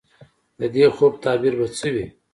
[0.59, 2.05] د دې خوب تعبیر به څه وي؟